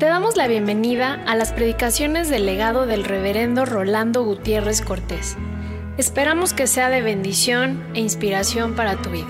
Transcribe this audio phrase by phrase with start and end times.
[0.00, 5.36] Te damos la bienvenida a las predicaciones del legado del reverendo Rolando Gutiérrez Cortés.
[5.98, 9.28] Esperamos que sea de bendición e inspiración para tu vida.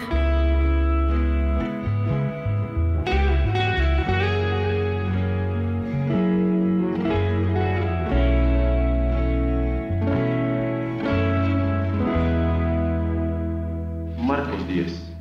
[14.21, 15.17] Marcos 10.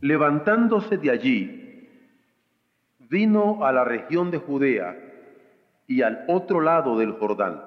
[0.00, 1.59] Levantándose de allí,
[3.10, 4.96] vino a la región de Judea
[5.88, 7.60] y al otro lado del Jordán.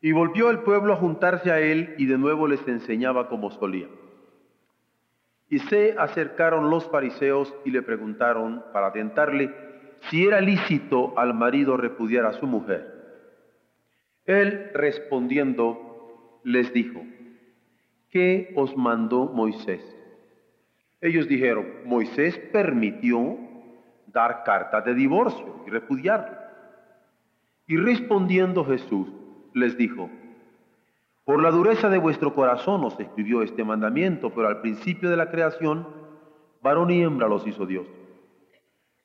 [0.00, 3.86] Y volvió el pueblo a juntarse a él y de nuevo les enseñaba como solía.
[5.48, 9.54] Y se acercaron los fariseos y le preguntaron para tentarle
[10.10, 12.92] si era lícito al marido repudiar a su mujer.
[14.26, 17.00] Él respondiendo les dijo,
[18.10, 19.82] ¿qué os mandó Moisés?
[21.00, 23.38] Ellos dijeron, Moisés permitió
[24.14, 26.38] dar cartas de divorcio y repudiarlo.
[27.66, 29.08] Y respondiendo Jesús,
[29.52, 30.08] les dijo,
[31.24, 35.30] por la dureza de vuestro corazón os escribió este mandamiento, pero al principio de la
[35.30, 35.86] creación,
[36.62, 37.86] varón y hembra los hizo Dios.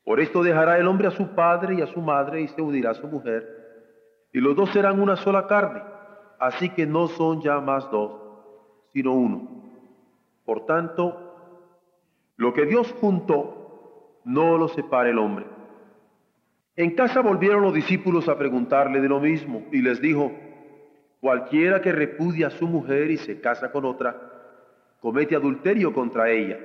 [0.03, 2.91] Por esto dejará el hombre a su padre y a su madre y se unirá
[2.91, 3.47] a su mujer,
[4.33, 5.81] y los dos serán una sola carne,
[6.39, 8.11] así que no son ya más dos,
[8.91, 9.47] sino uno.
[10.45, 11.35] Por tanto,
[12.35, 13.58] lo que Dios juntó,
[14.29, 15.45] no lo separe el hombre.
[16.75, 20.31] En casa volvieron los discípulos a preguntarle de lo mismo y les dijo,
[21.19, 24.15] cualquiera que repudia a su mujer y se casa con otra,
[25.01, 26.59] comete adulterio contra ella.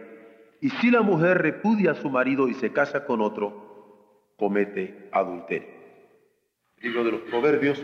[0.60, 5.68] Y si la mujer repudia a su marido y se casa con otro, comete adulterio.
[6.82, 7.82] Libro de los Proverbios,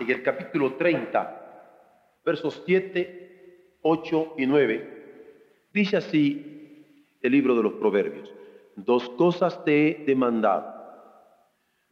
[0.00, 7.74] en el capítulo 30, versos 7, 8 y 9, dice así el libro de los
[7.74, 8.35] Proverbios.
[8.76, 10.76] Dos cosas te he demandado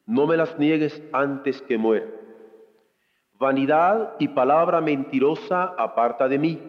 [0.06, 2.06] no me las niegues antes que muera.
[3.34, 6.60] Vanidad y palabra mentirosa aparta de mí.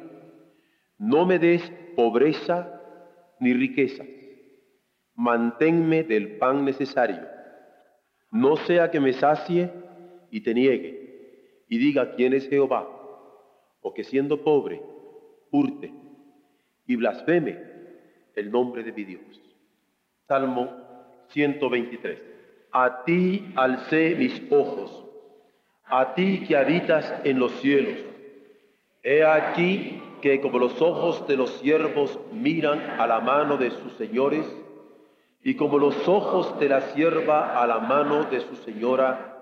[0.97, 2.81] No me des pobreza
[3.39, 4.05] ni riqueza.
[5.15, 7.27] Manténme del pan necesario.
[8.31, 9.71] No sea que me sacie
[10.31, 12.87] y te niegue y diga quién es Jehová,
[13.81, 14.81] o que siendo pobre,
[15.51, 15.91] hurte
[16.85, 17.57] y blasfeme
[18.35, 19.44] el nombre de mi Dios.
[20.27, 20.69] Salmo
[21.29, 22.35] 123
[22.75, 24.91] a ti alcé mis ojos,
[25.85, 27.97] a ti que habitas en los cielos.
[29.01, 33.93] He aquí que como los ojos de los siervos miran a la mano de sus
[33.93, 34.45] señores,
[35.41, 39.37] y como los ojos de la sierva a la mano de su señora,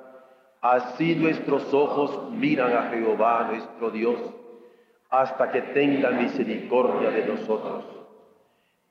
[0.61, 4.19] así nuestros ojos miran a Jehová nuestro Dios,
[5.09, 8.02] hasta que tenga misericordia de nosotros.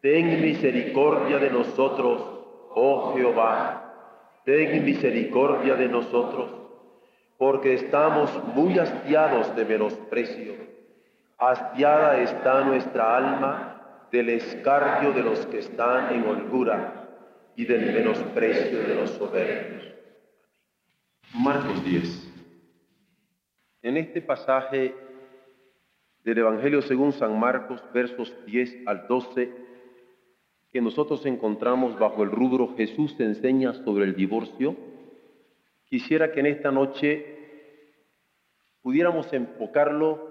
[0.02, 2.20] Ten misericordia de nosotros,
[2.74, 3.82] oh Jehová
[4.44, 6.50] ten misericordia de nosotros,
[7.38, 10.54] porque estamos muy hastiados de menosprecio.
[11.38, 17.08] Hastiada está nuestra alma del escarnio de los que están en holgura
[17.56, 19.82] y del menosprecio de los soberbios.
[21.34, 22.28] Marcos 10.
[23.82, 24.94] En este pasaje
[26.22, 29.61] del Evangelio según San Marcos, versos 10 al 12,
[30.72, 34.74] que nosotros encontramos bajo el rubro Jesús te enseña sobre el divorcio,
[35.84, 37.84] quisiera que en esta noche
[38.80, 40.30] pudiéramos enfocarlo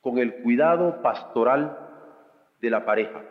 [0.00, 1.78] con el cuidado pastoral
[2.60, 3.22] de la pareja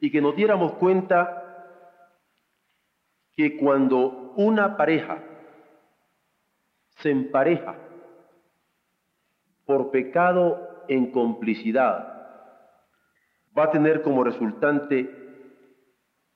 [0.00, 1.44] y que nos diéramos cuenta
[3.36, 5.22] que cuando una pareja
[6.96, 7.76] se empareja
[9.64, 12.17] por pecado en complicidad,
[13.58, 15.10] va a tener como resultante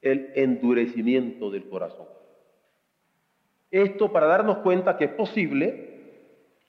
[0.00, 2.06] el endurecimiento del corazón.
[3.70, 5.90] Esto para darnos cuenta que es posible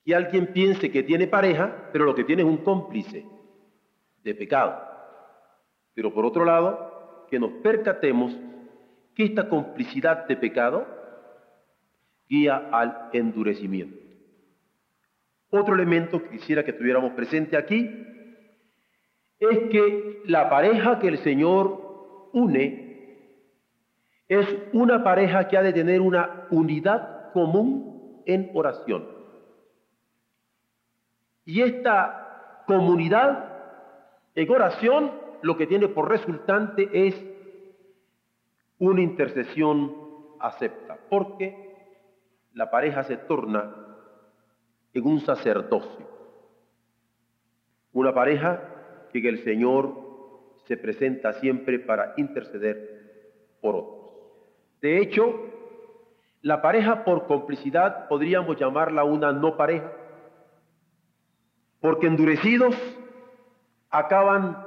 [0.06, 3.26] que alguien piense que tiene pareja, pero lo que tiene es un cómplice
[4.24, 4.82] de pecado.
[5.94, 8.38] Pero por otro lado, que nos percatemos
[9.16, 10.86] que esta complicidad de pecado
[12.28, 13.98] guía al endurecimiento.
[15.50, 18.08] Otro elemento que quisiera que tuviéramos presente aquí
[19.46, 22.84] es que la pareja que el Señor une
[24.28, 29.08] es una pareja que ha de tener una unidad común en oración.
[31.46, 33.54] Y esta comunidad
[34.36, 35.12] en oración
[35.42, 37.22] lo que tiene por resultante es
[38.80, 39.96] una intercesión
[40.40, 41.76] acepta, porque
[42.54, 43.76] la pareja se torna
[44.94, 46.08] en un sacerdocio.
[47.92, 48.73] Una pareja
[49.22, 49.96] que el Señor
[50.66, 54.04] se presenta siempre para interceder por otros.
[54.82, 55.34] De hecho,
[56.42, 59.92] la pareja por complicidad podríamos llamarla una no pareja,
[61.80, 62.76] porque endurecidos
[63.90, 64.66] acaban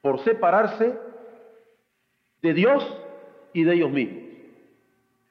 [0.00, 0.98] por separarse
[2.42, 3.02] de Dios
[3.52, 4.24] y de ellos mismos.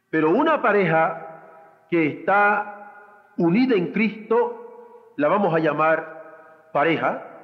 [0.10, 7.35] Pero una pareja que está unida en Cristo, la vamos a llamar pareja,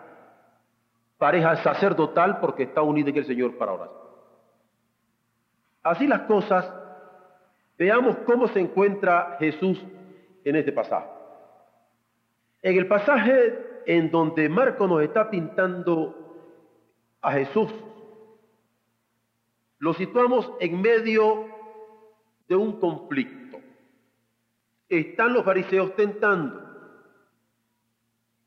[1.21, 4.01] pareja sacerdotal porque está unida en el Señor para oración.
[5.83, 6.67] Así las cosas,
[7.77, 9.79] veamos cómo se encuentra Jesús
[10.43, 11.07] en este pasaje.
[12.63, 16.15] En el pasaje en donde Marco nos está pintando
[17.21, 17.71] a Jesús,
[19.77, 21.45] lo situamos en medio
[22.47, 23.59] de un conflicto.
[24.89, 26.70] Están los fariseos tentando.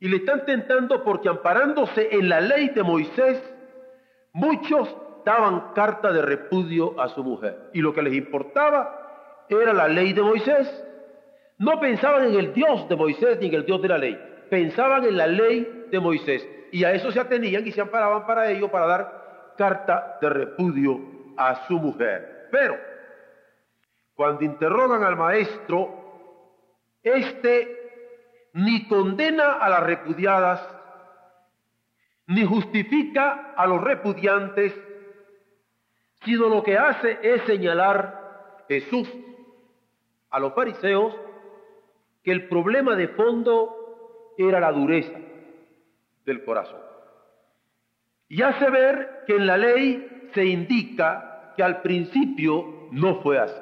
[0.04, 3.42] Y le están tentando porque amparándose en la ley de Moisés,
[4.34, 7.70] muchos daban carta de repudio a su mujer.
[7.72, 10.68] Y lo que les importaba era la ley de Moisés.
[11.56, 14.44] No pensaban en el Dios de Moisés ni en el Dios de la ley.
[14.50, 16.46] Pensaban en la ley de Moisés.
[16.70, 21.00] Y a eso se atenían y se amparaban para ello, para dar carta de repudio
[21.38, 22.48] a su mujer.
[22.52, 22.76] Pero,
[24.14, 25.88] cuando interrogan al maestro,
[27.02, 27.83] este
[28.54, 30.66] ni condena a las repudiadas,
[32.28, 34.72] ni justifica a los repudiantes,
[36.24, 39.12] sino lo que hace es señalar Jesús
[40.30, 41.14] a los fariseos
[42.22, 45.18] que el problema de fondo era la dureza
[46.24, 46.80] del corazón.
[48.28, 53.60] Y hace ver que en la ley se indica que al principio no fue así.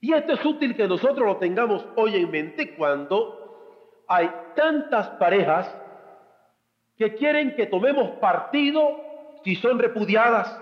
[0.00, 3.39] Y esto es útil que nosotros lo tengamos hoy en mente cuando
[4.12, 5.72] hay tantas parejas
[6.96, 9.00] que quieren que tomemos partido
[9.44, 10.60] si son repudiadas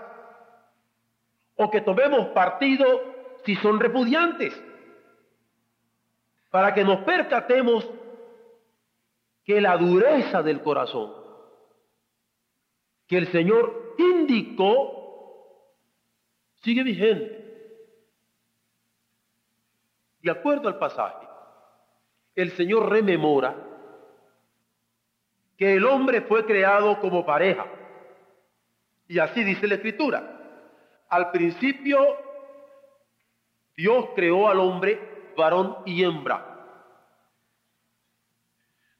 [1.56, 2.86] o que tomemos partido
[3.46, 4.52] si son repudiantes,
[6.50, 7.88] para que nos percatemos
[9.44, 11.14] que la dureza del corazón
[13.06, 15.64] que el Señor indicó
[16.56, 17.38] sigue vigente.
[20.20, 21.27] De acuerdo al pasaje,
[22.38, 23.56] el Señor rememora
[25.56, 27.66] que el hombre fue creado como pareja.
[29.08, 30.22] Y así dice la Escritura.
[31.08, 31.98] Al principio
[33.76, 36.44] Dios creó al hombre varón y hembra.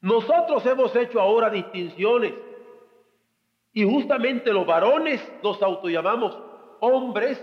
[0.00, 2.34] Nosotros hemos hecho ahora distinciones
[3.72, 6.36] y justamente los varones nos autollamamos
[6.80, 7.40] hombres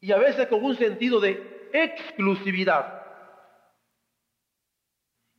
[0.00, 2.99] y a veces con un sentido de exclusividad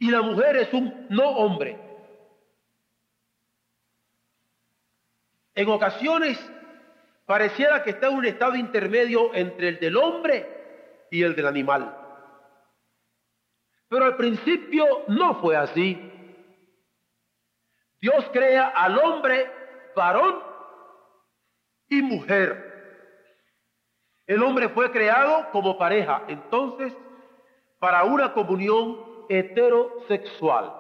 [0.02, 1.80] y la mujer es un no hombre.
[5.54, 6.40] En ocasiones
[7.28, 11.96] pareciera que está en un estado intermedio entre el del hombre y el del animal.
[13.90, 16.12] Pero al principio no fue así.
[18.00, 19.52] Dios crea al hombre
[19.96, 20.42] varón
[21.90, 22.72] y mujer.
[24.26, 26.92] El hombre fue creado como pareja, entonces,
[27.78, 30.74] para una comunión heterosexual.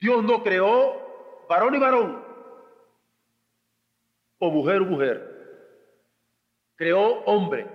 [0.00, 2.24] Dios no creó varón y varón,
[4.38, 5.28] o mujer o mujer.
[6.76, 7.66] Creó hombre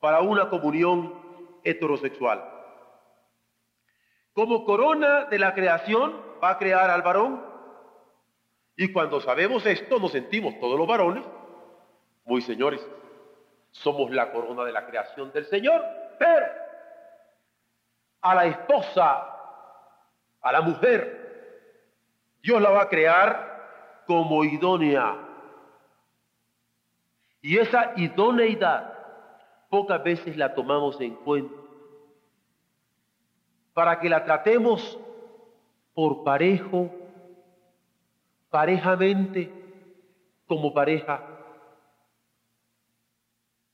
[0.00, 1.14] para una comunión
[1.62, 2.42] heterosexual.
[4.32, 7.44] Como corona de la creación va a crear al varón.
[8.76, 11.24] Y cuando sabemos esto, nos sentimos todos los varones,
[12.24, 12.84] muy señores,
[13.70, 15.84] somos la corona de la creación del Señor,
[16.18, 16.63] pero
[18.24, 19.22] a la esposa,
[20.40, 25.14] a la mujer, Dios la va a crear como idónea.
[27.42, 28.94] Y esa idoneidad
[29.68, 31.54] pocas veces la tomamos en cuenta
[33.74, 34.98] para que la tratemos
[35.92, 36.90] por parejo,
[38.48, 39.52] parejamente,
[40.46, 41.20] como pareja.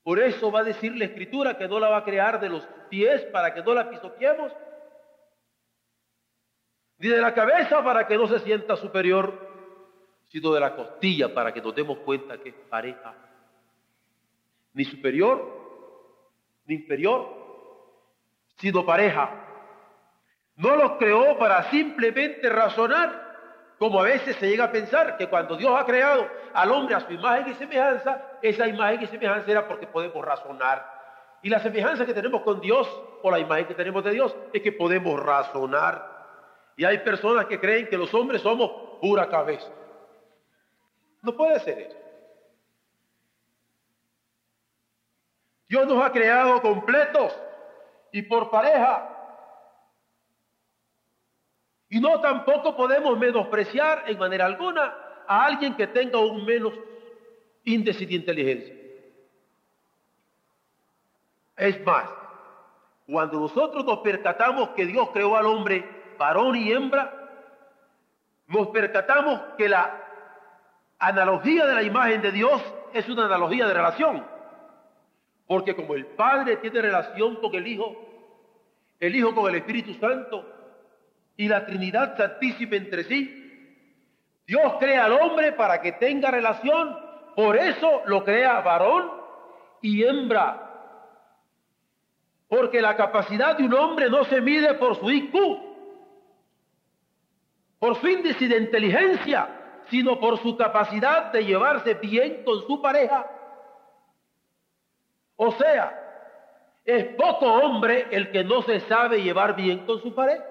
[0.02, 2.66] Por eso va a decir la escritura que no la va a crear de los
[2.88, 4.52] pies para que no la pisoteemos,
[6.99, 9.49] ni de la cabeza para que no se sienta superior,
[10.28, 13.14] sino de la costilla para que nos demos cuenta que es pareja,
[14.73, 15.61] ni superior,
[16.66, 17.28] ni inferior,
[18.57, 19.30] sino pareja.
[20.57, 23.29] No los creó para simplemente razonar,
[23.80, 27.00] como a veces se llega a pensar que cuando Dios ha creado al hombre a
[27.00, 31.00] su imagen y semejanza, esa imagen y semejanza era porque podemos razonar
[31.42, 32.88] y la semejanza que tenemos con Dios
[33.22, 36.20] o la imagen que tenemos de Dios es que podemos razonar.
[36.76, 39.70] Y hay personas que creen que los hombres somos pura cabeza.
[41.22, 41.96] No puede ser eso.
[45.68, 47.34] Dios nos ha creado completos
[48.12, 49.19] y por pareja.
[52.00, 54.95] Y no tampoco podemos menospreciar en manera alguna
[55.26, 56.73] a alguien que tenga un menos
[57.62, 58.75] índice de inteligencia.
[61.59, 62.09] Es más,
[63.07, 65.85] cuando nosotros nos percatamos que Dios creó al hombre
[66.19, 67.12] varón y hembra,
[68.47, 69.95] nos percatamos que la
[70.99, 72.62] analogía de la imagen de Dios
[72.95, 74.26] es una analogía de relación.
[75.47, 77.95] Porque como el Padre tiene relación con el Hijo,
[78.99, 80.60] el Hijo con el Espíritu Santo
[81.40, 83.37] y la Trinidad Santísima entre sí,
[84.47, 86.94] Dios crea al hombre para que tenga relación,
[87.35, 89.11] por eso lo crea varón
[89.80, 90.66] y hembra.
[92.47, 95.35] Porque la capacidad de un hombre no se mide por su IQ,
[97.78, 99.49] por su índice de inteligencia,
[99.88, 103.26] sino por su capacidad de llevarse bien con su pareja
[105.42, 105.99] o sea,
[106.85, 110.44] es poco hombre el que no se sabe llevar bien con su pareja.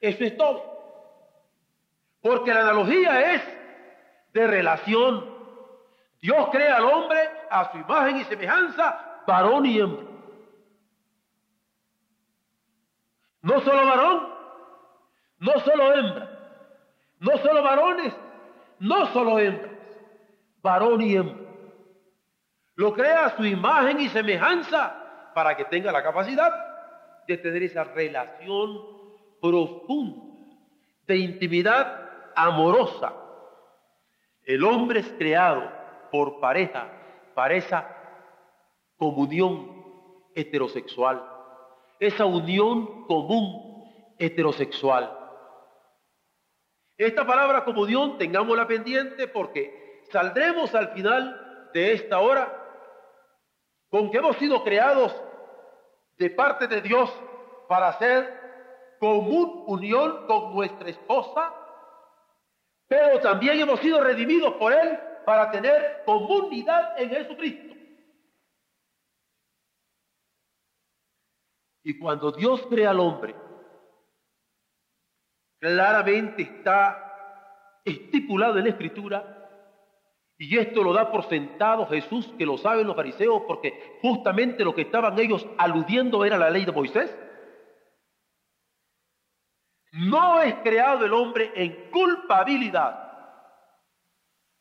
[0.00, 0.70] Eso es todo.
[2.22, 3.42] Porque la analogía es
[4.32, 5.38] de relación.
[6.20, 7.18] Dios crea al hombre
[7.50, 10.04] a su imagen y semejanza, varón y hembra.
[13.42, 14.28] No solo varón,
[15.38, 16.30] no solo hembra,
[17.20, 18.14] no solo varones,
[18.80, 19.72] no solo hembras,
[20.60, 21.50] varón y hembra.
[22.74, 26.52] Lo crea a su imagen y semejanza para que tenga la capacidad
[27.26, 28.99] de tener esa relación
[29.40, 30.30] profunda
[31.06, 33.12] de intimidad amorosa.
[34.44, 35.70] El hombre es creado
[36.10, 36.90] por pareja,
[37.34, 37.96] para esa
[38.96, 39.82] comunión
[40.34, 41.24] heterosexual,
[41.98, 43.84] esa unión común
[44.18, 45.16] heterosexual.
[46.96, 52.56] Esta palabra comunión tengámosla pendiente porque saldremos al final de esta hora
[53.88, 55.14] con que hemos sido creados
[56.18, 57.10] de parte de Dios
[57.68, 58.39] para hacer
[59.00, 61.54] común unión con nuestra esposa,
[62.86, 67.74] pero también hemos sido redimidos por Él para tener comunidad en Jesucristo.
[71.82, 73.34] Y cuando Dios crea al hombre,
[75.58, 79.40] claramente está estipulado en la Escritura
[80.36, 84.74] y esto lo da por sentado Jesús, que lo saben los fariseos, porque justamente lo
[84.74, 87.14] que estaban ellos aludiendo era la ley de Moisés.
[89.92, 93.10] No es creado el hombre en culpabilidad,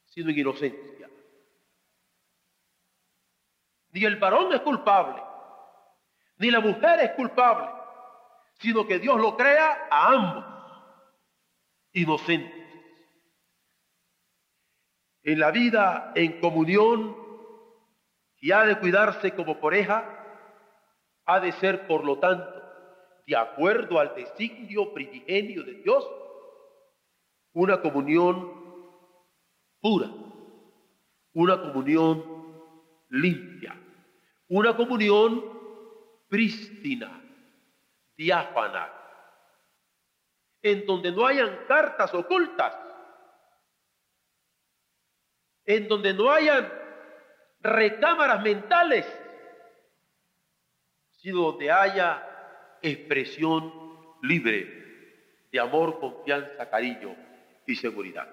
[0.06, 1.10] sino en inocencia.
[3.92, 5.22] Ni el varón es culpable,
[6.38, 7.70] ni la mujer es culpable,
[8.60, 10.46] sino que Dios lo crea a ambos
[11.92, 12.60] inocentes
[15.24, 17.16] en la vida en comunión
[18.40, 20.06] y ha de cuidarse como pareja,
[21.26, 22.59] ha de ser, por lo tanto,
[23.30, 26.04] de acuerdo al designio primigenio de Dios,
[27.54, 28.52] una comunión
[29.80, 30.10] pura,
[31.34, 32.26] una comunión
[33.10, 33.80] limpia,
[34.48, 35.46] una comunión
[36.28, 37.22] prístina,
[38.18, 38.92] diáfana,
[40.64, 42.76] en donde no hayan cartas ocultas,
[45.66, 46.68] en donde no hayan
[47.60, 49.06] recámaras mentales,
[51.12, 52.26] sino donde haya
[52.82, 53.74] expresión
[54.22, 57.16] libre de amor, confianza, cariño
[57.66, 58.28] y seguridad.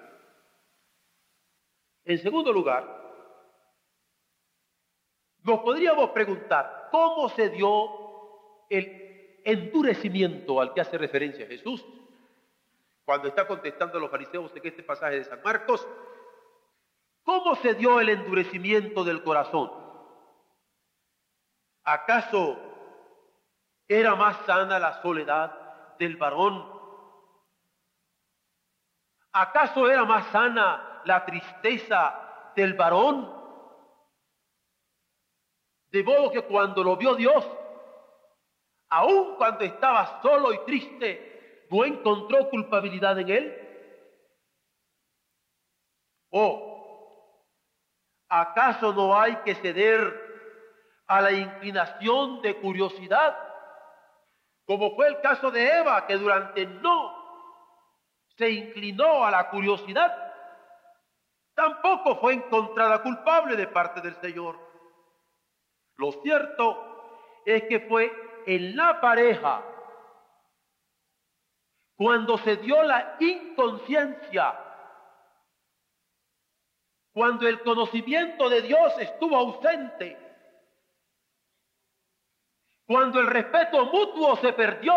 [2.05, 2.85] En segundo lugar,
[5.43, 11.85] nos podríamos preguntar cómo se dio el endurecimiento al que hace referencia Jesús
[13.05, 15.87] cuando está contestando a los fariseos en este pasaje de San Marcos
[17.27, 19.69] ¿Cómo se dio el endurecimiento del corazón?
[21.83, 22.57] ¿Acaso
[23.87, 26.77] era más sana la soledad del varón?
[29.31, 33.33] ¿Acaso era más sana la tristeza del varón?
[35.91, 37.45] De modo que cuando lo vio Dios,
[38.89, 43.63] aun cuando estaba solo y triste, no encontró culpabilidad en él.
[46.29, 46.67] ¿O
[48.29, 50.25] ¿Acaso no hay que ceder
[51.07, 53.46] a la inclinación de curiosidad?
[54.67, 57.15] Como fue el caso de Eva, que durante no
[58.35, 60.13] se inclinó a la curiosidad,
[61.55, 64.59] tampoco fue encontrada culpable de parte del Señor.
[65.95, 68.11] Lo cierto es que fue
[68.45, 69.63] en la pareja
[71.95, 74.53] cuando se dio la inconsciencia,
[77.13, 80.26] cuando el conocimiento de Dios estuvo ausente,
[82.87, 84.95] cuando el respeto mutuo se perdió,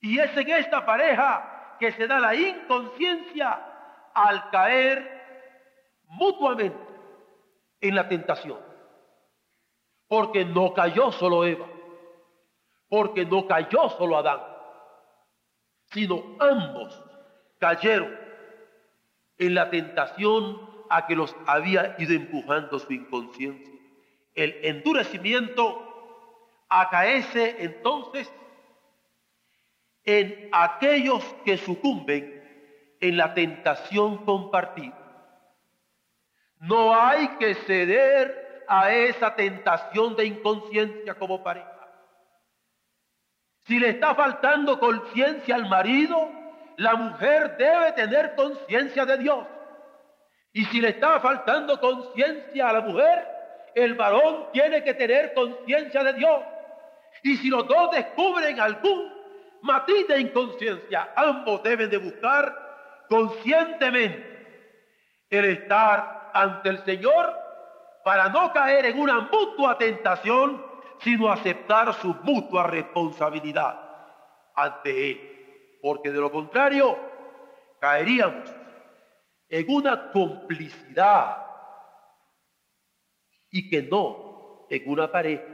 [0.00, 5.22] y es en esta pareja que se da la inconsciencia al caer
[6.04, 6.78] mutuamente
[7.80, 8.58] en la tentación.
[10.06, 11.66] Porque no cayó solo Eva,
[12.88, 14.40] porque no cayó solo Adán,
[15.86, 17.02] sino ambos
[17.58, 18.16] cayeron
[19.38, 20.60] en la tentación
[20.90, 23.81] a que los había ido empujando su inconsciencia.
[24.34, 25.88] El endurecimiento
[26.68, 28.32] acaece entonces
[30.04, 32.42] en aquellos que sucumben
[33.00, 34.98] en la tentación compartida.
[36.58, 41.68] No hay que ceder a esa tentación de inconsciencia como pareja.
[43.64, 46.30] Si le está faltando conciencia al marido,
[46.76, 49.46] la mujer debe tener conciencia de Dios.
[50.52, 53.26] Y si le está faltando conciencia a la mujer,
[53.74, 56.40] el varón tiene que tener conciencia de Dios.
[57.22, 59.12] Y si los dos descubren algún
[59.62, 64.32] matiz de inconsciencia, ambos deben de buscar conscientemente
[65.30, 67.34] el estar ante el Señor
[68.04, 70.64] para no caer en una mutua tentación,
[71.00, 73.78] sino aceptar su mutua responsabilidad
[74.54, 75.78] ante Él.
[75.80, 76.98] Porque de lo contrario,
[77.80, 78.54] caeríamos
[79.48, 81.51] en una complicidad
[83.52, 85.44] y que no en una pareja.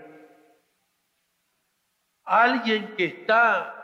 [2.24, 3.74] Alguien que está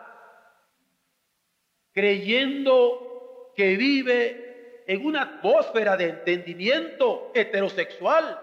[1.92, 8.38] creyendo que vive en una atmósfera de entendimiento heterosexual,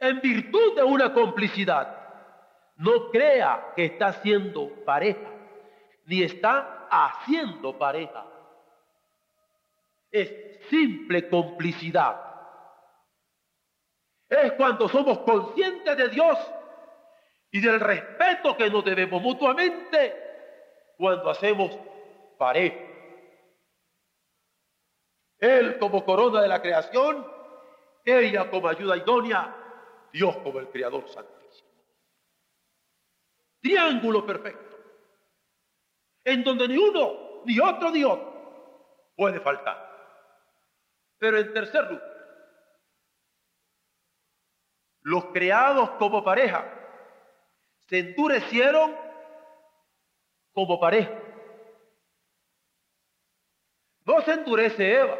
[0.00, 1.94] en virtud de una complicidad.
[2.76, 5.30] No crea que está siendo pareja,
[6.04, 8.24] ni está haciendo pareja.
[10.10, 10.32] Es
[10.68, 12.25] simple complicidad.
[14.28, 16.38] Es cuando somos conscientes de Dios
[17.50, 20.14] y del respeto que nos debemos mutuamente
[20.96, 21.70] cuando hacemos
[22.36, 22.76] pareja.
[25.38, 27.26] Él como corona de la creación,
[28.04, 29.54] ella como ayuda idónea,
[30.12, 31.68] Dios como el Creador Santísimo.
[33.60, 34.76] Triángulo perfecto,
[36.24, 39.86] en donde ni uno, ni otro, ni otro puede faltar.
[41.18, 42.15] Pero en tercer lugar,
[45.06, 46.68] los creados como pareja
[47.88, 48.92] se endurecieron
[50.52, 51.12] como pareja.
[54.04, 55.16] No se endurece Eva.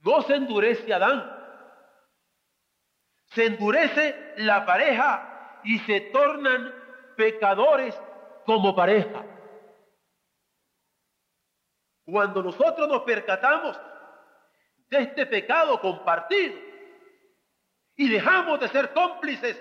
[0.00, 1.30] No se endurece Adán.
[3.32, 6.74] Se endurece la pareja y se tornan
[7.18, 7.94] pecadores
[8.46, 9.26] como pareja.
[12.06, 13.78] Cuando nosotros nos percatamos
[14.88, 16.65] de este pecado compartido
[17.96, 19.60] y dejamos de ser cómplices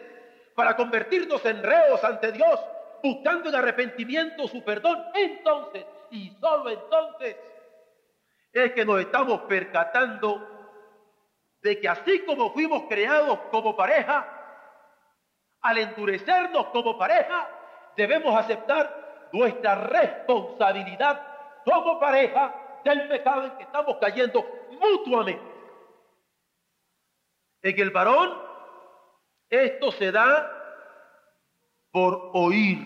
[0.56, 2.60] para convertirnos en reos ante Dios,
[3.02, 7.36] buscando en arrepentimiento su perdón, entonces y solo entonces
[8.54, 10.56] es que nos estamos percatando
[11.62, 14.32] de que así como fuimos creados como pareja,
[15.62, 17.50] al endurecernos como pareja,
[17.98, 21.21] debemos aceptar nuestra responsabilidad
[21.65, 24.45] como pareja del pecado en que estamos cayendo
[24.80, 25.55] mutuamente.
[27.65, 28.32] En el varón,
[29.49, 30.51] esto se da
[31.89, 32.78] por oír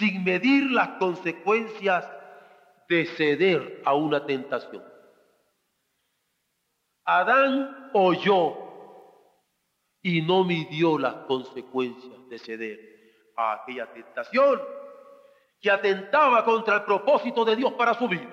[0.00, 2.04] sin medir las consecuencias
[2.88, 4.82] de ceder a una tentación.
[7.04, 8.56] Adán oyó
[10.02, 14.60] y no midió las consecuencias de ceder a aquella tentación
[15.60, 18.28] que atentaba contra el propósito de Dios para su vida.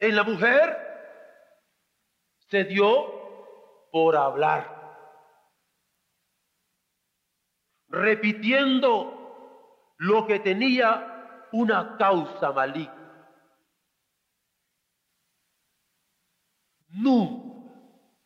[0.00, 0.93] En la mujer
[2.54, 4.62] se dio por hablar,
[7.88, 13.28] repitiendo lo que tenía una causa maligna.
[16.90, 17.72] Nunca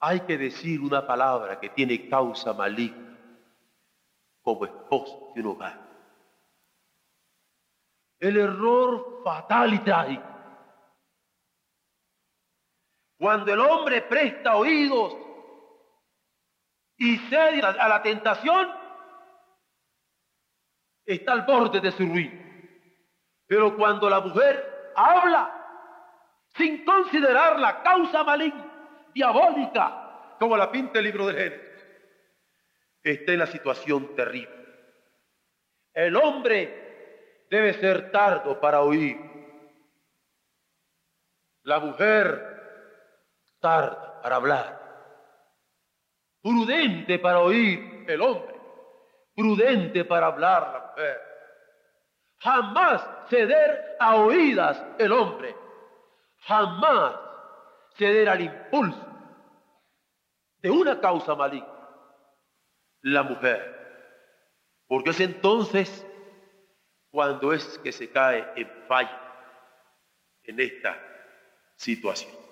[0.01, 3.19] hay que decir una palabra que tiene causa maligna
[4.43, 5.89] como esposo de un hogar.
[8.19, 10.28] El error fatal y trágico.
[13.19, 15.17] Cuando el hombre presta oídos
[16.97, 18.73] y cede a la tentación,
[21.05, 22.45] está al borde de su ruina.
[23.47, 25.55] Pero cuando la mujer habla
[26.57, 28.65] sin considerar la causa maligna,
[29.13, 31.69] diabólica, como la pinta el libro de Génesis,
[33.03, 34.55] está en la situación terrible.
[35.93, 39.19] El hombre debe ser tardo para oír.
[41.63, 42.58] La mujer
[43.61, 44.79] tarda para hablar.
[46.43, 48.59] Prudente para oír el hombre.
[49.35, 51.21] Prudente para hablar la mujer.
[52.39, 55.55] Jamás ceder a oídas el hombre.
[56.41, 57.15] Jamás
[57.97, 59.07] ceder al impulso
[60.59, 61.69] de una causa maligna.
[63.03, 63.77] La mujer.
[64.87, 66.07] Porque es entonces
[67.11, 69.21] cuando es que se cae en falla
[70.45, 70.97] en esta
[71.77, 72.48] situación.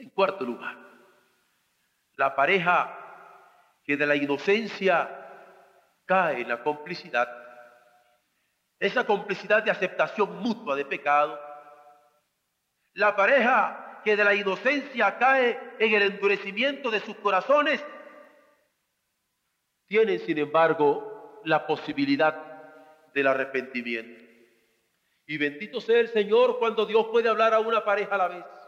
[0.00, 0.78] En cuarto lugar,
[2.14, 2.96] la pareja
[3.84, 5.14] que de la inocencia
[6.06, 7.28] cae en la complicidad,
[8.78, 11.38] esa complicidad de aceptación mutua de pecado,
[12.94, 17.84] la pareja que de la inocencia cae en el endurecimiento de sus corazones,
[19.84, 24.24] tienen sin embargo la posibilidad del arrepentimiento.
[25.26, 28.59] Y bendito sea el Señor cuando Dios puede hablar a una pareja a la vez.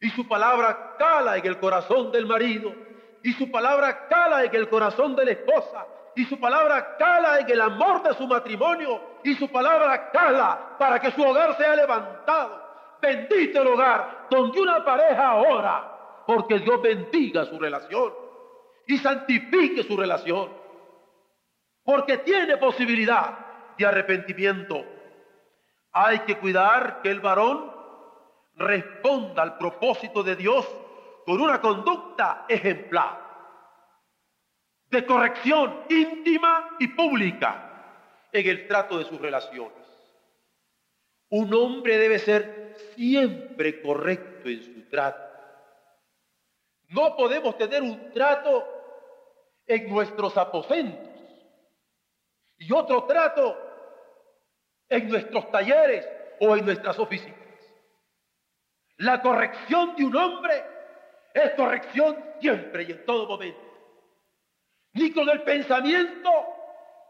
[0.00, 2.72] Y su palabra cala en el corazón del marido.
[3.22, 5.86] Y su palabra cala en el corazón de la esposa.
[6.14, 9.00] Y su palabra cala en el amor de su matrimonio.
[9.24, 12.68] Y su palabra cala para que su hogar sea levantado.
[13.00, 16.24] Bendito el hogar donde una pareja ora.
[16.26, 18.12] Porque Dios bendiga su relación.
[18.86, 20.50] Y santifique su relación.
[21.84, 23.38] Porque tiene posibilidad
[23.76, 24.84] de arrepentimiento.
[25.92, 27.77] Hay que cuidar que el varón
[28.58, 30.66] responda al propósito de Dios
[31.24, 33.26] con una conducta ejemplar,
[34.86, 37.68] de corrección íntima y pública
[38.32, 39.86] en el trato de sus relaciones.
[41.30, 45.22] Un hombre debe ser siempre correcto en su trato.
[46.88, 48.66] No podemos tener un trato
[49.66, 51.06] en nuestros aposentos
[52.56, 53.56] y otro trato
[54.88, 56.08] en nuestros talleres
[56.40, 57.37] o en nuestras oficinas.
[58.98, 60.64] La corrección de un hombre
[61.32, 63.60] es corrección siempre y en todo momento.
[64.94, 66.30] Ni con el pensamiento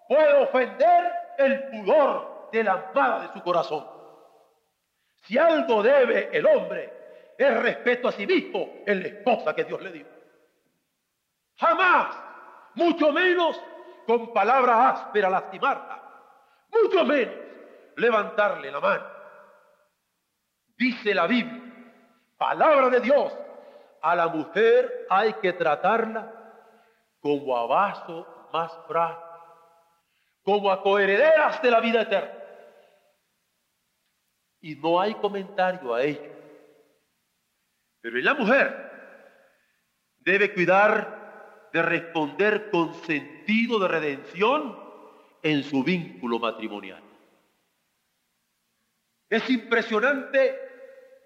[0.06, 3.86] puede ofender el pudor de la amada de su corazón.
[5.22, 6.92] Si algo debe el hombre
[7.38, 10.06] es respeto a sí mismo en la esposa que Dios le dio.
[11.56, 12.16] Jamás,
[12.74, 13.60] mucho menos
[14.06, 16.02] con palabra áspera lastimarla,
[16.70, 17.34] mucho menos
[17.96, 19.06] levantarle la mano.
[20.76, 21.67] Dice la Biblia,
[22.38, 23.36] palabra de Dios,
[24.00, 26.32] a la mujer hay que tratarla
[27.20, 29.22] como a vaso más frágil,
[30.42, 32.32] como a coherederas de la vida eterna.
[34.60, 36.32] Y no hay comentario a ello.
[38.00, 38.88] Pero la mujer
[40.18, 44.78] debe cuidar de responder con sentido de redención
[45.42, 47.02] en su vínculo matrimonial.
[49.28, 50.67] Es impresionante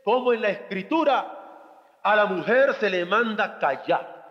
[0.04, 1.38] cómo en la escritura
[2.02, 4.22] a la mujer se le manda callar.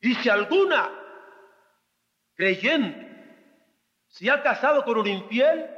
[0.00, 0.90] Y si alguna
[2.34, 3.06] creyente
[4.08, 5.70] se ha casado con un infiel,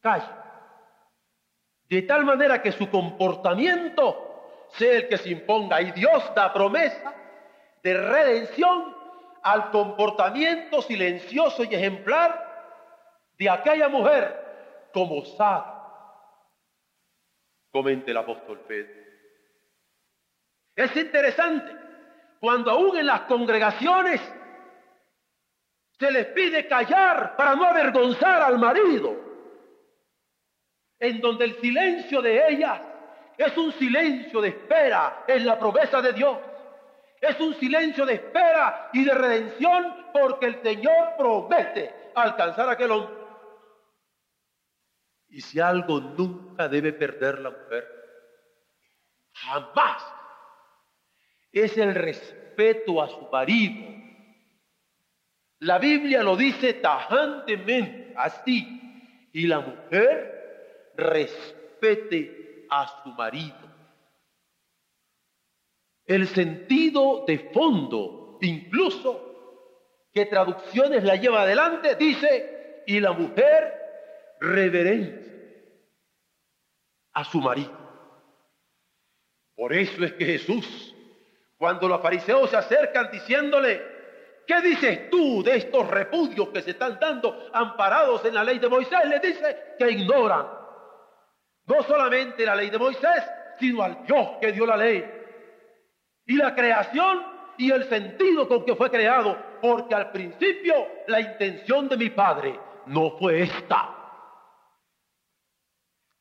[0.00, 0.40] calla.
[1.88, 5.80] De tal manera que su comportamiento sea el que se imponga.
[5.80, 7.14] Y Dios da promesa
[7.82, 8.96] de redención
[9.42, 12.54] al comportamiento silencioso y ejemplar
[13.38, 15.73] de aquella mujer como sabe,
[17.74, 19.02] comente el apóstol Pedro.
[20.76, 21.72] Es interesante
[22.38, 24.20] cuando aún en las congregaciones
[25.98, 29.16] se les pide callar para no avergonzar al marido,
[31.00, 32.80] en donde el silencio de ellas
[33.36, 36.38] es un silencio de espera en la promesa de Dios.
[37.20, 42.92] Es un silencio de espera y de redención porque el Señor promete alcanzar a aquel
[42.92, 43.23] hombre.
[45.34, 47.84] Y si algo nunca debe perder la mujer,
[49.32, 50.00] jamás,
[51.50, 53.84] es el respeto a su marido.
[55.58, 58.80] La Biblia lo dice tajantemente así.
[59.32, 63.58] Y la mujer respete a su marido.
[66.06, 73.83] El sentido de fondo, incluso que traducciones la lleva adelante, dice, y la mujer
[74.44, 75.24] reverencia
[77.12, 77.72] a su marido.
[79.56, 80.94] Por eso es que Jesús,
[81.56, 83.82] cuando los fariseos se acercan diciéndole,
[84.46, 88.68] ¿qué dices tú de estos repudios que se están dando amparados en la ley de
[88.68, 88.98] Moisés?
[89.06, 90.46] Le dice que ignoran
[91.66, 93.24] no solamente la ley de Moisés,
[93.58, 95.04] sino al Dios que dio la ley.
[96.26, 97.22] Y la creación
[97.56, 100.74] y el sentido con que fue creado, porque al principio
[101.06, 104.03] la intención de mi padre no fue esta.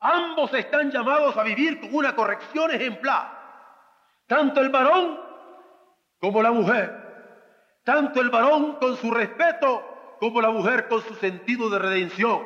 [0.05, 3.39] Ambos están llamados a vivir con una corrección ejemplar,
[4.27, 5.17] tanto el varón
[6.19, 11.69] como la mujer, tanto el varón con su respeto como la mujer con su sentido
[11.69, 12.45] de redención.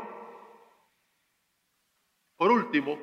[2.36, 2.96] Por último,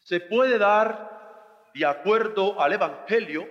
[0.00, 3.48] se puede dar, de acuerdo al Evangelio,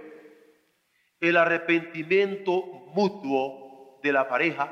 [1.21, 2.62] el arrepentimiento
[2.93, 4.69] mutuo de la pareja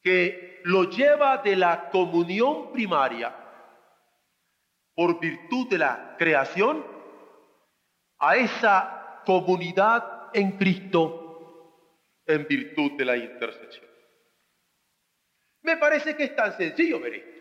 [0.00, 3.34] que lo lleva de la comunión primaria
[4.94, 6.84] por virtud de la creación
[8.18, 11.20] a esa comunidad en Cristo
[12.26, 13.84] en virtud de la intercesión.
[15.62, 17.40] Me parece que es tan sencillo ver esto.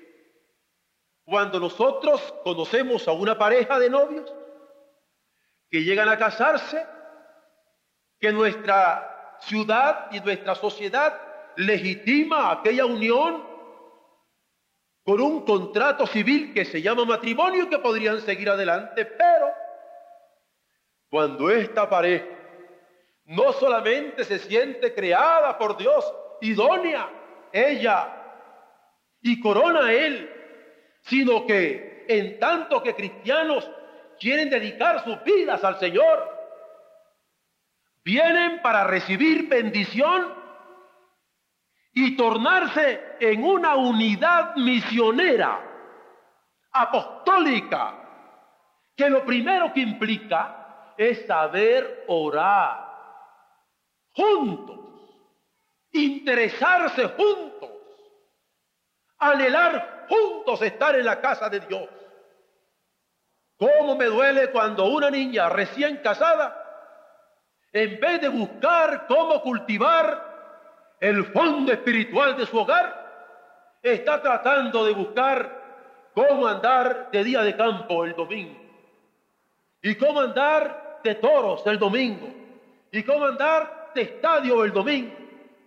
[1.23, 4.33] Cuando nosotros conocemos a una pareja de novios
[5.69, 6.85] que llegan a casarse,
[8.19, 11.21] que nuestra ciudad y nuestra sociedad
[11.57, 13.43] legitima aquella unión
[15.03, 19.51] con un contrato civil que se llama matrimonio que podrían seguir adelante, pero
[21.09, 22.25] cuando esta pareja
[23.25, 27.09] no solamente se siente creada por Dios, idónea,
[27.51, 28.19] ella,
[29.21, 30.29] y corona Él,
[31.01, 33.69] sino que en tanto que cristianos
[34.19, 36.33] quieren dedicar sus vidas al Señor,
[38.03, 40.42] Vienen para recibir bendición
[41.93, 45.59] y tornarse en una unidad misionera,
[46.71, 47.99] apostólica,
[48.95, 52.91] que lo primero que implica es saber orar
[54.11, 54.79] juntos,
[55.91, 57.69] interesarse juntos,
[59.19, 61.89] anhelar juntos estar en la casa de Dios.
[63.57, 66.59] ¿Cómo me duele cuando una niña recién casada
[67.71, 70.32] en vez de buscar cómo cultivar
[71.03, 75.61] el fondo espiritual de su hogar, está tratando de buscar
[76.13, 78.57] cómo andar de día de campo el domingo,
[79.81, 82.29] y cómo andar de toros el domingo,
[82.89, 85.13] y cómo andar de estadio el domingo,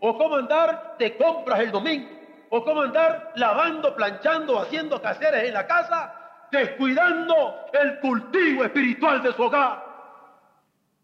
[0.00, 2.08] o cómo andar de compras el domingo,
[2.48, 6.14] o cómo andar lavando, planchando, haciendo caseres en la casa,
[6.50, 9.84] descuidando el cultivo espiritual de su hogar.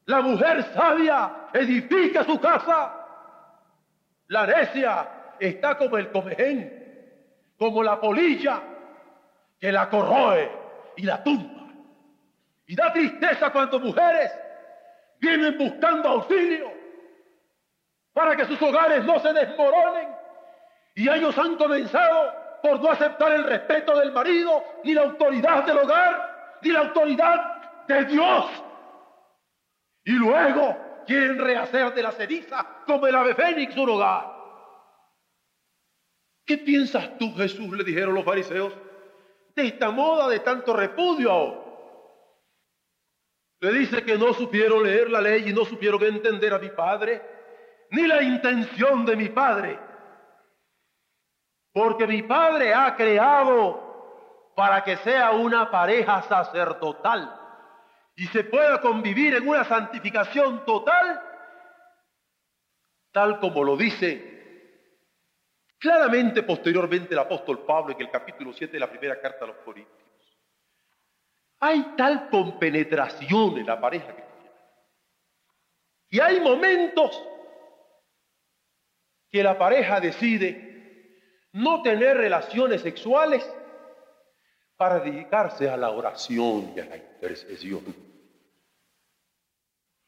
[0.07, 3.02] La mujer sabia edifica su casa.
[4.33, 8.63] La necia está como el comején, como la polilla
[9.61, 10.51] que la corroe
[10.97, 11.69] y la tumba.
[12.65, 14.33] Y da tristeza cuando mujeres
[15.21, 16.73] vienen buscando auxilio
[18.15, 20.09] para que sus hogares no se desmoronen.
[20.95, 25.77] Y ellos han comenzado por no aceptar el respeto del marido, ni la autoridad del
[25.77, 28.47] hogar, ni la autoridad de Dios
[30.05, 34.33] y luego quieren rehacer de la ceniza como el ave fénix un hogar.
[36.45, 37.71] ¿Qué piensas tú, Jesús?
[37.73, 38.73] le dijeron los fariseos,
[39.55, 41.61] de esta moda de tanto repudio
[43.61, 47.23] Le dice que no supieron leer la ley y no supieron entender a mi Padre,
[47.91, 49.79] ni la intención de mi Padre.
[51.73, 57.42] Porque mi Padre ha creado para que sea una pareja sacerdotal
[58.17, 61.21] y se pueda convivir en una santificación total,
[63.11, 64.33] tal como lo dice
[65.83, 69.57] claramente posteriormente el apóstol Pablo en el capítulo 7 de la primera carta a los
[69.59, 69.99] Corintios.
[71.59, 74.61] Hay tal compenetración en la pareja cristiana.
[76.09, 77.21] Y hay momentos
[79.29, 83.45] que la pareja decide no tener relaciones sexuales
[84.83, 87.85] para dedicarse a la oración y a la intercesión.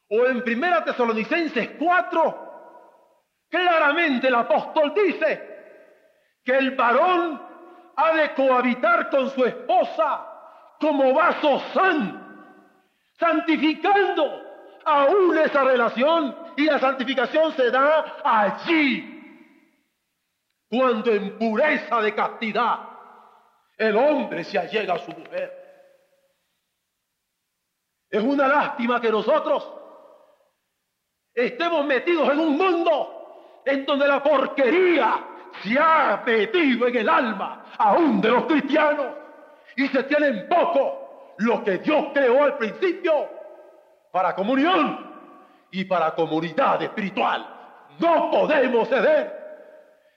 [0.09, 7.41] O en Primera Tesalonicenses 4, claramente el apóstol dice que el varón
[7.95, 10.27] ha de cohabitar con su esposa
[10.81, 12.51] como vaso san,
[13.17, 14.43] santificando
[14.83, 19.47] aún esa relación y la santificación se da allí,
[20.69, 22.94] cuando en pureza de castidad
[23.77, 25.65] el hombre se allega a su mujer.
[28.09, 29.71] Es una lástima que nosotros
[31.33, 35.19] estemos metidos en un mundo en donde la porquería
[35.63, 39.07] se ha metido en el alma aún de los cristianos
[39.75, 43.29] y se tienen poco lo que Dios creó al principio
[44.11, 45.13] para comunión
[45.71, 47.45] y para comunidad espiritual.
[47.99, 49.43] No podemos ceder.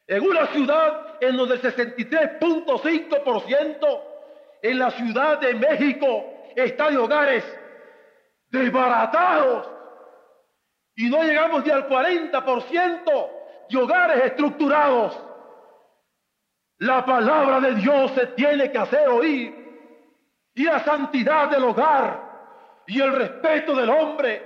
[0.07, 4.01] En una ciudad en donde el 63.5%
[4.63, 7.43] en la Ciudad de México está de hogares
[8.51, 9.67] desbaratados.
[10.97, 13.31] Y no llegamos ni al 40%
[13.71, 15.19] de hogares estructurados.
[16.79, 19.55] La palabra de Dios se tiene que hacer oír.
[20.55, 22.29] Y la santidad del hogar
[22.87, 24.43] y el respeto del hombre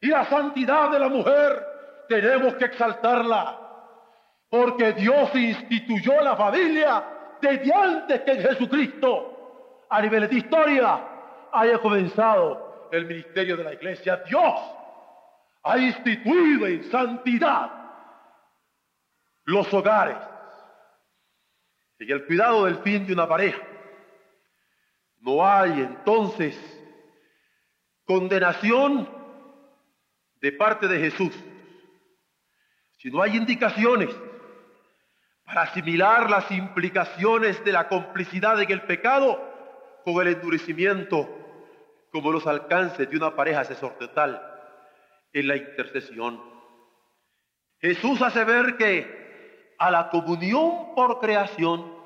[0.00, 1.66] y la santidad de la mujer
[2.08, 3.61] tenemos que exaltarla
[4.52, 7.02] porque Dios instituyó la familia
[7.40, 13.72] desde antes que en Jesucristo a nivel de historia haya comenzado el ministerio de la
[13.72, 14.22] iglesia.
[14.28, 14.60] Dios
[15.62, 17.72] ha instituido en santidad
[19.44, 20.18] los hogares
[21.98, 23.62] y el cuidado del fin de una pareja.
[25.20, 26.54] No hay entonces
[28.04, 29.08] condenación
[30.42, 31.34] de parte de Jesús,
[32.98, 34.14] sino hay indicaciones
[35.52, 41.28] para asimilar las implicaciones de la complicidad en el pecado con el endurecimiento
[42.10, 44.40] como los alcances de una pareja sacerdotal
[45.30, 46.42] en la intercesión.
[47.80, 51.98] Jesús hace ver que a la comunión por creación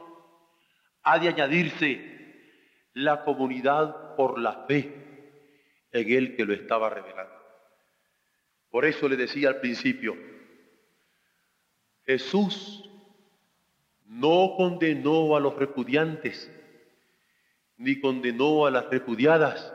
[1.05, 4.93] ha de añadirse la comunidad por la fe
[5.93, 7.35] en el que lo estaba revelando.
[8.71, 10.17] Por eso le decía al principio,
[12.05, 12.87] Jesús
[14.09, 16.51] no condenó a los repudiantes,
[17.77, 19.73] ni condenó a las repudiadas,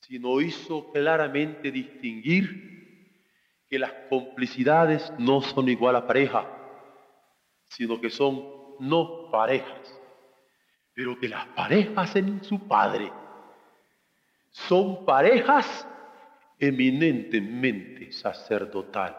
[0.00, 2.68] sino hizo claramente distinguir
[3.68, 6.50] que las complicidades no son igual a pareja,
[7.66, 8.42] sino que son
[8.80, 9.94] no parejas,
[10.94, 13.12] pero que las parejas en su Padre
[14.50, 15.86] son parejas
[16.58, 19.18] eminentemente sacerdotales,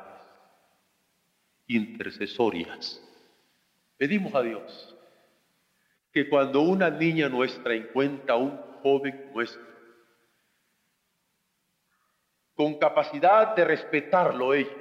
[1.68, 3.06] intercesorias
[4.00, 4.96] Pedimos a Dios
[6.14, 9.62] que cuando una niña nuestra encuentra a un joven nuestro,
[12.56, 14.72] con capacidad de respetarlo ella,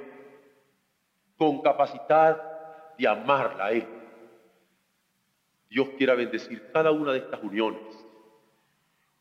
[1.37, 3.87] con capacidad de amarla a él,
[5.69, 7.83] Dios quiera bendecir cada una de estas uniones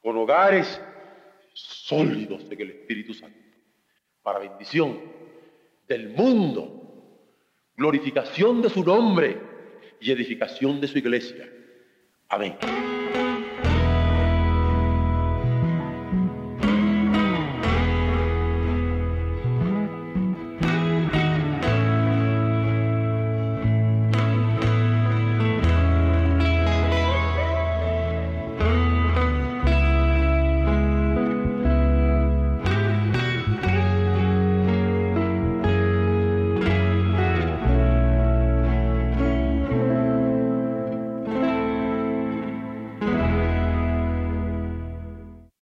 [0.01, 0.81] con hogares
[1.55, 3.37] sólidos en el Espíritu Santo,
[4.23, 5.01] para bendición
[5.89, 7.25] del mundo,
[7.77, 9.48] glorificación de su nombre
[10.01, 11.49] y edificación de su iglesia.
[12.29, 12.57] Amén.